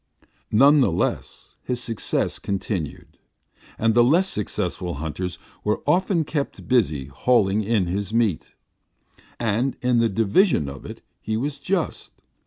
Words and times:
None 0.51 0.79
the 0.81 0.91
less, 0.91 1.57
his 1.63 1.79
success 1.79 2.39
continued, 2.39 3.19
and 3.77 3.93
the 3.93 4.03
less 4.03 4.29
skilful 4.29 4.95
hunters 4.95 5.37
were 5.63 5.83
often 5.85 6.23
kept 6.23 6.67
busy 6.67 7.05
hauling 7.05 7.63
in 7.63 7.85
his 7.85 8.11
meat. 8.11 8.55
And 9.39 9.77
in 9.83 9.99
the 9.99 10.09
division 10.09 10.67
of 10.67 10.87
it 10.87 11.03
he 11.21 11.37
was 11.37 11.59
just. 11.59 12.09